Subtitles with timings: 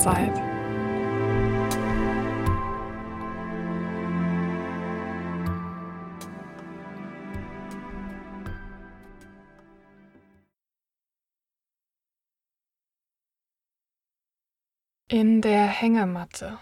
[0.00, 0.34] Zeit.
[15.08, 16.58] In der Hängematte.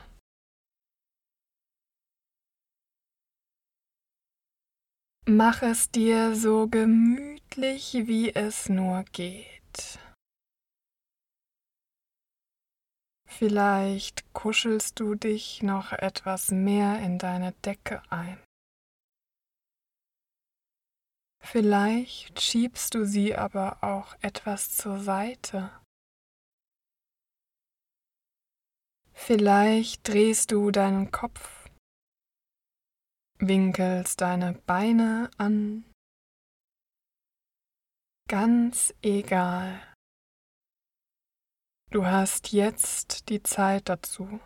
[5.27, 9.99] Mach es dir so gemütlich, wie es nur geht.
[13.39, 18.43] Vielleicht kuschelst du dich noch etwas mehr in deine Decke ein.
[21.41, 25.71] Vielleicht schiebst du sie aber auch etwas zur Seite.
[29.13, 31.71] Vielleicht drehst du deinen Kopf,
[33.39, 35.85] winkelst deine Beine an.
[38.29, 39.81] Ganz egal.
[41.91, 44.41] Du hast jetzt die Zeit dazu.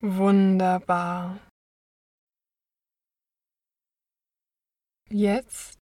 [0.00, 1.38] Wunderbar.
[5.10, 5.78] Jetzt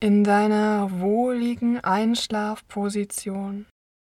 [0.00, 3.66] in deiner wohligen Einschlafposition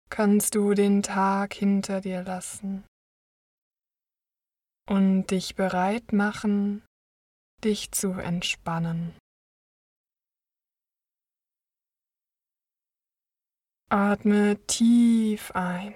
[0.09, 2.83] kannst du den Tag hinter dir lassen
[4.88, 6.83] und dich bereit machen,
[7.63, 9.16] dich zu entspannen.
[13.89, 15.94] Atme tief ein.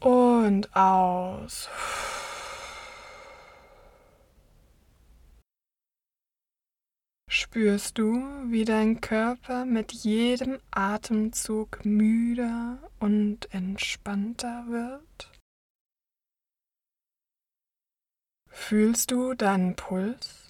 [0.00, 1.68] Und aus.
[7.30, 8.14] Spürst du,
[8.50, 15.32] wie dein Körper mit jedem Atemzug müder und entspannter wird?
[18.48, 20.47] Fühlst du deinen Puls?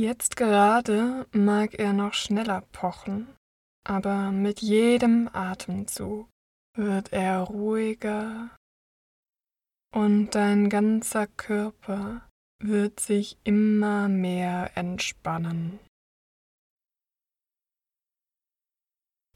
[0.00, 3.34] Jetzt gerade mag er noch schneller pochen,
[3.84, 6.28] aber mit jedem Atemzug
[6.76, 8.56] wird er ruhiger
[9.92, 12.28] und dein ganzer Körper
[12.62, 15.80] wird sich immer mehr entspannen.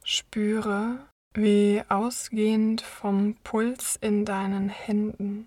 [0.05, 5.47] Spüre, wie ausgehend vom Puls in deinen Händen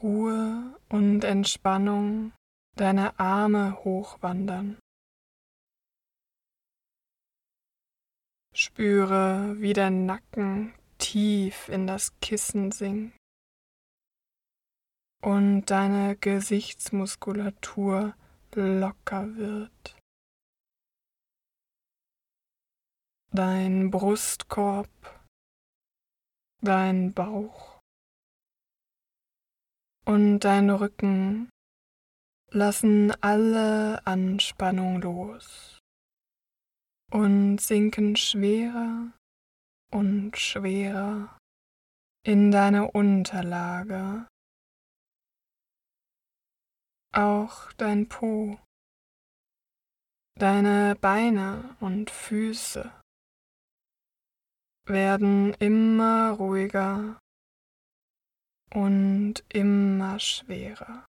[0.00, 2.32] Ruhe und Entspannung
[2.76, 4.78] deine Arme hochwandern.
[8.54, 13.16] Spüre, wie dein Nacken tief in das Kissen sinkt
[15.22, 18.14] und deine Gesichtsmuskulatur
[18.54, 19.96] locker wird.
[23.30, 24.90] Dein Brustkorb,
[26.60, 27.80] dein Bauch
[30.04, 31.48] und dein Rücken
[32.54, 35.80] lassen alle Anspannung los
[37.10, 39.12] und sinken schwerer
[39.90, 41.38] und schwerer
[42.24, 44.26] in deine Unterlage.
[47.14, 48.58] Auch dein Po,
[50.38, 52.90] deine Beine und Füße
[54.86, 57.18] werden immer ruhiger
[58.74, 61.04] und immer schwerer.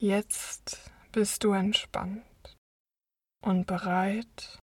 [0.00, 2.56] Jetzt bist du entspannt
[3.42, 4.58] und bereit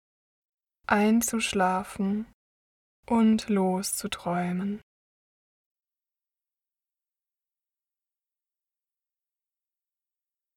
[0.87, 2.25] einzuschlafen
[3.05, 4.81] und loszuträumen.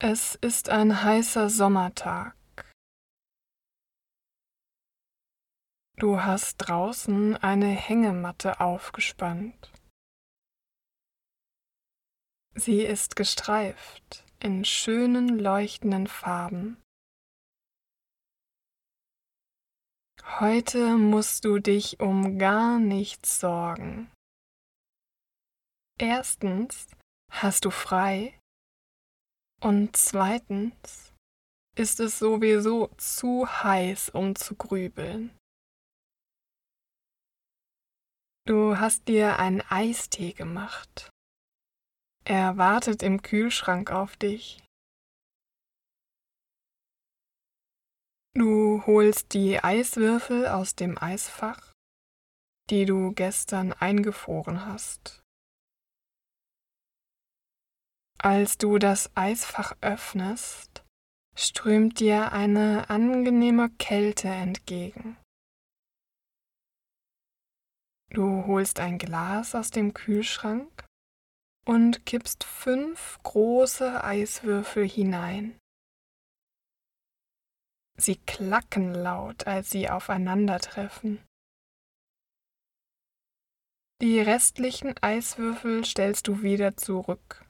[0.00, 2.34] Es ist ein heißer Sommertag.
[5.96, 9.70] Du hast draußen eine Hängematte aufgespannt.
[12.54, 16.82] Sie ist gestreift in schönen leuchtenden Farben.
[20.40, 24.10] Heute musst du dich um gar nichts sorgen.
[25.96, 26.88] Erstens
[27.30, 28.36] hast du frei
[29.62, 31.12] und zweitens
[31.76, 35.36] ist es sowieso zu heiß, um zu grübeln.
[38.44, 41.11] Du hast dir einen Eistee gemacht
[42.24, 44.62] er wartet im Kühlschrank auf dich.
[48.34, 51.72] Du holst die Eiswürfel aus dem Eisfach,
[52.70, 55.22] die du gestern eingefroren hast.
[58.18, 60.84] Als du das Eisfach öffnest,
[61.36, 65.16] strömt dir eine angenehme Kälte entgegen.
[68.10, 70.84] Du holst ein Glas aus dem Kühlschrank
[71.64, 75.58] und kippst fünf große Eiswürfel hinein.
[77.98, 81.22] Sie klacken laut, als sie aufeinandertreffen.
[84.00, 87.44] Die restlichen Eiswürfel stellst du wieder zurück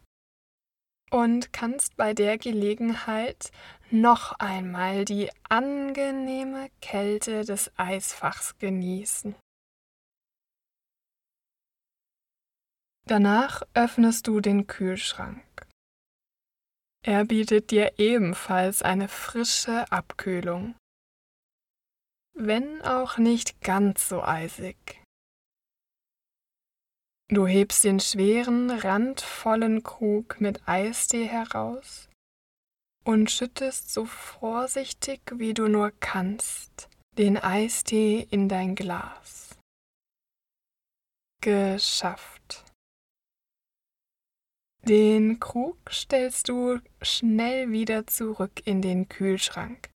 [1.10, 3.50] und kannst bei der Gelegenheit
[3.90, 9.34] noch einmal die angenehme Kälte des Eisfachs genießen.
[13.12, 15.44] Danach öffnest du den Kühlschrank.
[17.04, 20.76] Er bietet dir ebenfalls eine frische Abkühlung,
[22.32, 25.04] wenn auch nicht ganz so eisig.
[27.28, 32.08] Du hebst den schweren, randvollen Krug mit Eistee heraus
[33.04, 36.88] und schüttest so vorsichtig wie du nur kannst
[37.18, 39.58] den Eistee in dein Glas.
[41.42, 42.41] Geschafft.
[44.84, 49.90] Den Krug stellst du schnell wieder zurück in den Kühlschrank,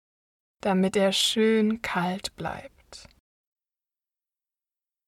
[0.61, 3.08] damit er schön kalt bleibt.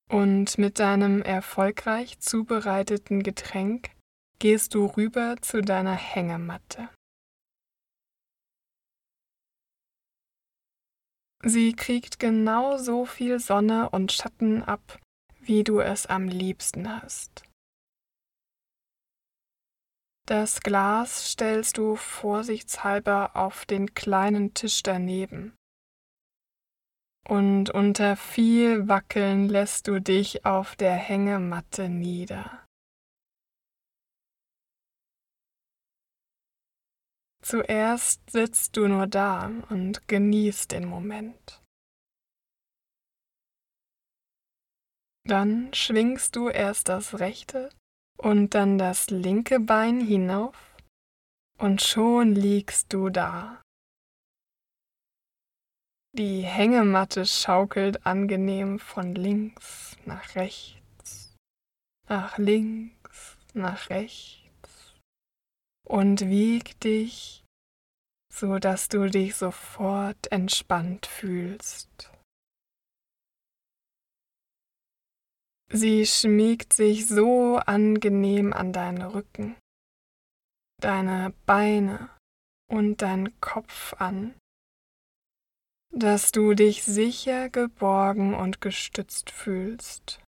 [0.09, 3.91] Und mit deinem erfolgreich zubereiteten Getränk
[4.38, 6.88] gehst du rüber zu deiner Hängematte.
[11.43, 15.00] Sie kriegt genau so viel Sonne und Schatten ab,
[15.41, 17.44] wie du es am liebsten hast.
[20.26, 25.55] Das Glas stellst du vorsichtshalber auf den kleinen Tisch daneben
[27.29, 32.67] und unter viel Wackeln lässt du dich auf der Hängematte nieder.
[37.43, 41.62] Zuerst sitzt du nur da und genießt den Moment.
[45.26, 47.71] Dann schwingst du erst das rechte
[48.25, 50.56] und dann das linke Bein hinauf
[51.59, 53.65] und schon liegst du da
[56.15, 61.35] die Hängematte schaukelt angenehm von links nach rechts,
[62.09, 64.94] nach links, nach rechts
[65.85, 67.44] und wiegt dich,
[68.32, 72.12] so dass du dich sofort entspannt fühlst.
[75.72, 79.56] Sie schmiegt sich so angenehm an deinen Rücken,
[80.81, 82.11] deine Beine
[82.70, 84.34] und deinen Kopf an
[85.96, 90.20] dass du dich sicher geborgen und gestützt fühlst.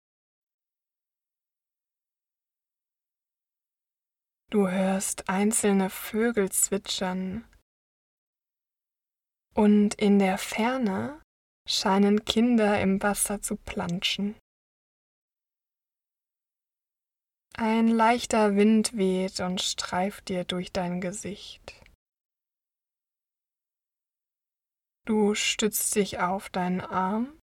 [4.50, 7.48] Du hörst einzelne Vögel zwitschern
[9.54, 11.20] und in der Ferne
[11.66, 14.36] scheinen Kinder im Wasser zu planschen.
[17.56, 21.81] Ein leichter Wind weht und streift dir durch dein Gesicht.
[25.06, 27.39] Du stützt dich auf deinen Arm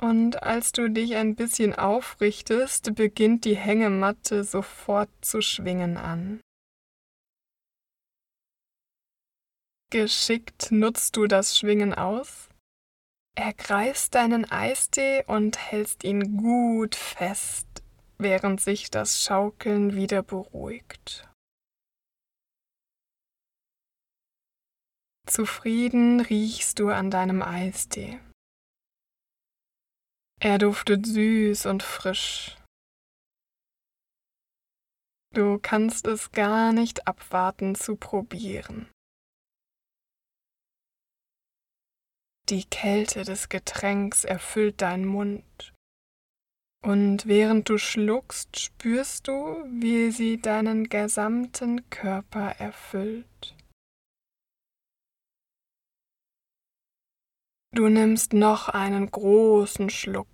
[0.00, 6.40] und als du dich ein bisschen aufrichtest, beginnt die Hängematte sofort zu schwingen an.
[9.90, 12.48] Geschickt nutzt du das Schwingen aus,
[13.36, 17.73] ergreifst deinen Eistee und hältst ihn gut fest,
[18.18, 21.28] während sich das Schaukeln wieder beruhigt.
[25.26, 28.20] Zufrieden riechst du an deinem Eistee.
[30.40, 32.58] Er duftet süß und frisch.
[35.34, 38.88] Du kannst es gar nicht abwarten zu probieren.
[42.50, 45.73] Die Kälte des Getränks erfüllt deinen Mund.
[46.84, 49.32] Und während du schluckst, spürst du,
[49.70, 53.56] wie sie deinen gesamten Körper erfüllt.
[57.72, 60.28] Du nimmst noch einen großen Schluck.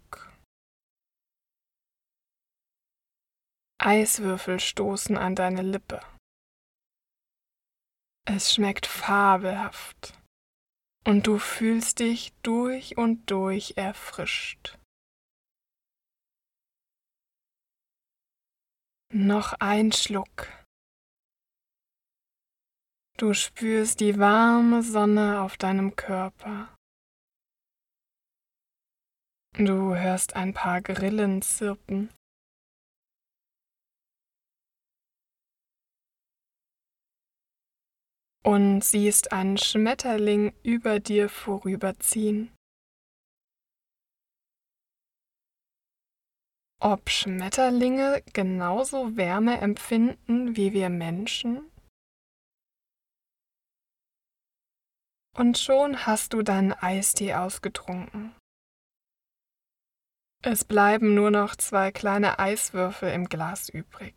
[3.78, 6.00] Eiswürfel stoßen an deine Lippe.
[8.26, 10.19] Es schmeckt fabelhaft
[11.07, 14.80] und du fühlst dich durch und durch erfrischt.
[19.12, 20.47] Noch ein Schluck.
[23.19, 26.73] Du spürst die warme Sonne auf deinem Körper.
[29.55, 32.14] Du hörst ein paar Grillen zirpen.
[38.45, 42.52] Und siehst einen Schmetterling über dir vorüberziehen.
[46.81, 51.71] Ob Schmetterlinge genauso Wärme empfinden wie wir Menschen?
[55.37, 58.35] Und schon hast du deinen Eistee ausgetrunken.
[60.43, 64.15] Es bleiben nur noch zwei kleine Eiswürfel im Glas übrig.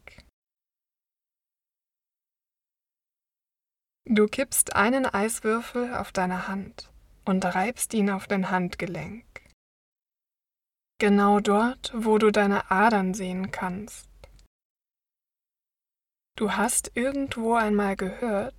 [4.05, 6.91] Du kippst einen Eiswürfel auf deine Hand
[7.25, 9.32] und reibst ihn auf dein Handgelenk.
[11.03, 14.07] Genau dort, wo du deine Adern sehen kannst.
[16.37, 18.55] Du hast irgendwo einmal gehört,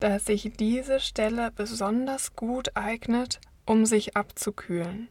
[0.00, 5.08] dass sich diese Stelle besonders gut eignet, um sich abzukühlen,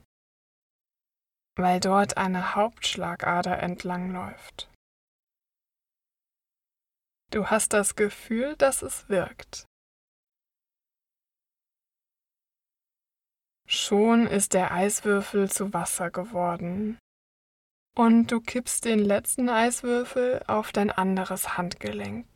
[1.57, 4.71] weil dort eine Hauptschlagader entlangläuft.
[7.33, 9.65] Du hast das Gefühl, dass es wirkt.
[13.73, 16.99] Schon ist der Eiswürfel zu Wasser geworden.
[17.97, 22.27] Und du kippst den letzten Eiswürfel auf dein anderes Handgelenk.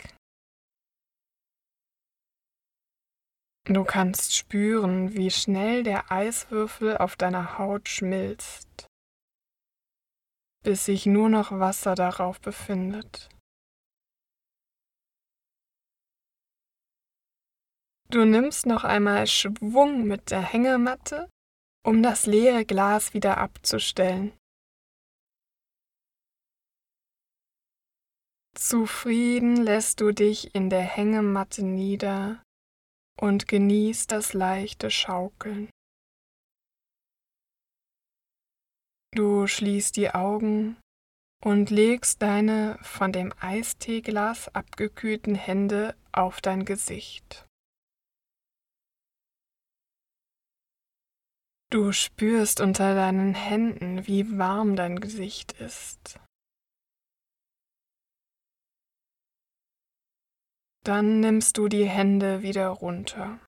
[3.66, 8.88] Du kannst spüren, wie schnell der Eiswürfel auf deiner Haut schmilzt,
[10.64, 13.28] bis sich nur noch Wasser darauf befindet.
[18.10, 21.30] Du nimmst noch einmal Schwung mit der Hängematte,
[21.84, 24.32] um das leere Glas wieder abzustellen.
[28.56, 32.42] Zufrieden lässt du dich in der Hängematte nieder
[33.20, 35.70] und genießt das leichte Schaukeln.
[39.14, 40.78] Du schließt die Augen
[41.44, 47.46] und legst deine von dem Eisteeglas abgekühlten Hände auf dein Gesicht.
[51.76, 56.22] Du spürst unter deinen Händen, wie warm dein Gesicht ist.
[60.86, 63.42] Dann nimmst du die Hände wieder runter.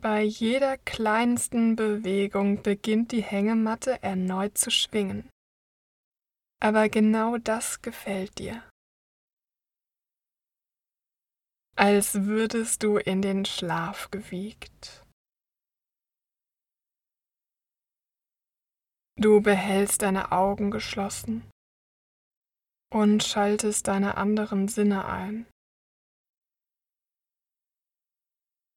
[0.00, 5.28] Bei jeder kleinsten Bewegung beginnt die Hängematte erneut zu schwingen.
[6.58, 8.66] Aber genau das gefällt dir.
[11.76, 15.01] Als würdest du in den Schlaf gewiegt.
[19.22, 21.48] Du behältst deine Augen geschlossen
[22.92, 25.46] und schaltest deine anderen Sinne ein.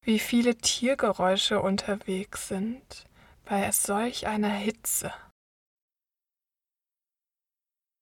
[0.03, 3.07] Wie viele Tiergeräusche unterwegs sind
[3.45, 5.11] bei solch einer Hitze.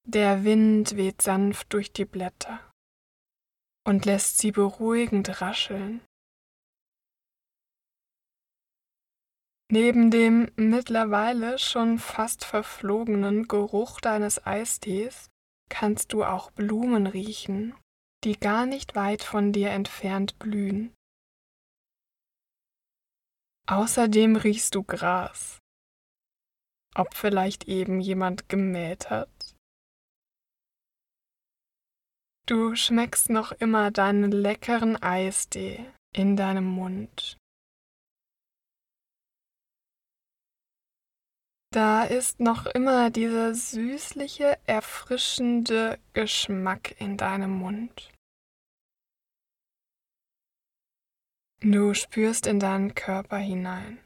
[0.05, 2.59] Der Wind weht sanft durch die Blätter
[3.87, 6.01] und lässt sie beruhigend rascheln.
[9.73, 15.31] Neben dem mittlerweile schon fast verflogenen Geruch deines Eistees
[15.67, 17.73] kannst du auch Blumen riechen,
[18.23, 20.93] die gar nicht weit von dir entfernt blühen.
[23.67, 25.57] Außerdem riechst du Gras.
[26.93, 29.55] Ob vielleicht eben jemand gemäht hat?
[32.45, 37.39] Du schmeckst noch immer deinen leckeren Eistee in deinem Mund.
[41.73, 48.11] Da ist noch immer dieser süßliche, erfrischende Geschmack in deinem Mund.
[51.61, 53.97] Du spürst in deinen Körper hinein.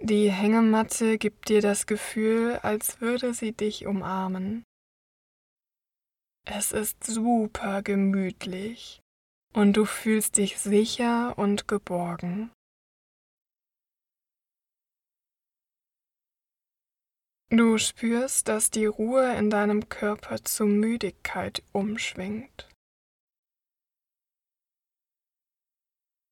[0.00, 4.62] Die Hängematte gibt dir das Gefühl, als würde sie dich umarmen.
[6.44, 9.00] Es ist super gemütlich
[9.52, 12.52] und du fühlst dich sicher und geborgen.
[17.48, 22.68] Du spürst, dass die Ruhe in deinem Körper zur Müdigkeit umschwingt.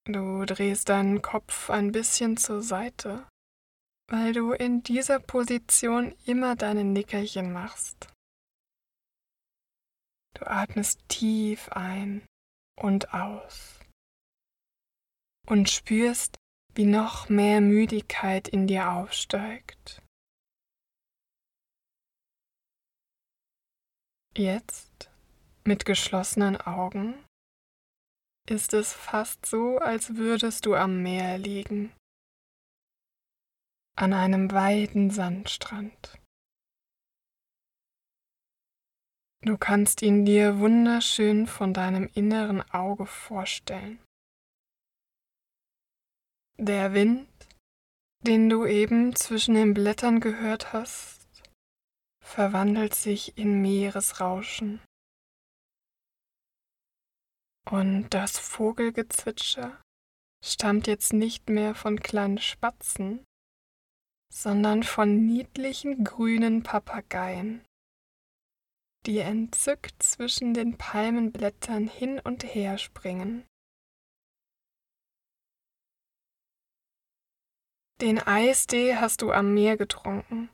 [0.06, 3.28] Du drehst deinen Kopf ein bisschen zur Seite,
[4.10, 8.08] weil du in dieser Position immer deine Nickerchen machst.
[10.36, 12.26] Du atmest tief ein
[12.76, 13.78] und aus
[15.46, 16.36] und spürst,
[16.74, 20.03] wie noch mehr Müdigkeit in dir aufsteigt.
[24.36, 25.10] Jetzt,
[25.64, 27.14] mit geschlossenen Augen,
[28.48, 31.92] ist es fast so, als würdest du am Meer liegen,
[33.96, 36.18] an einem weiten Sandstrand.
[39.42, 44.02] Du kannst ihn dir wunderschön von deinem inneren Auge vorstellen.
[46.58, 47.28] Der Wind
[48.26, 51.13] den du eben zwischen den Blättern gehört hast,
[52.24, 54.80] verwandelt sich in Meeresrauschen.
[57.70, 59.80] Und das Vogelgezwitscher
[60.44, 63.24] stammt jetzt nicht mehr von kleinen Spatzen,
[64.32, 67.64] sondern von niedlichen grünen Papageien,
[69.06, 73.46] die entzückt zwischen den Palmenblättern hin und her springen.
[78.00, 80.50] Den Eistee hast du am Meer getrunken,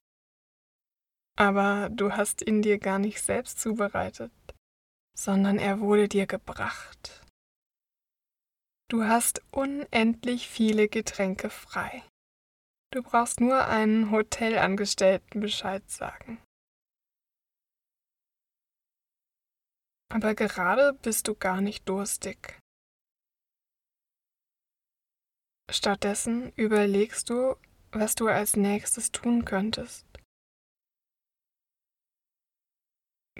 [1.40, 4.30] aber du hast ihn dir gar nicht selbst zubereitet,
[5.18, 7.24] sondern er wurde dir gebracht.
[8.90, 12.04] Du hast unendlich viele Getränke frei.
[12.92, 16.42] Du brauchst nur einen Hotelangestellten Bescheid sagen.
[20.12, 22.60] Aber gerade bist du gar nicht durstig.
[25.70, 27.56] Stattdessen überlegst du,
[27.92, 30.09] was du als nächstes tun könntest.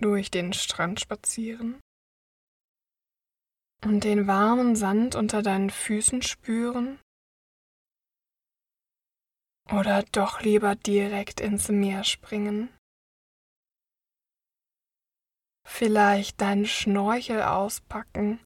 [0.01, 1.79] Durch den Strand spazieren
[3.85, 6.99] und den warmen Sand unter deinen Füßen spüren
[9.71, 12.75] oder doch lieber direkt ins Meer springen?
[15.69, 18.43] Vielleicht deinen Schnorchel auspacken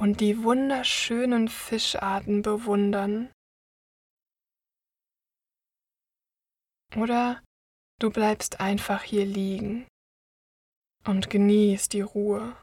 [0.00, 3.30] und die wunderschönen Fischarten bewundern.
[6.96, 7.40] Oder
[8.00, 9.86] du bleibst einfach hier liegen
[11.06, 12.56] und genießt die Ruhe.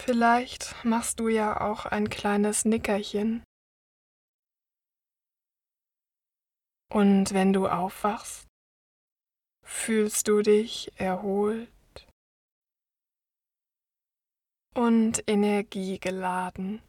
[0.00, 3.42] Vielleicht machst du ja auch ein kleines Nickerchen
[6.92, 8.48] Und wenn du aufwachst,
[9.64, 11.70] fühlst du dich erholt
[14.74, 16.82] und energiegeladen.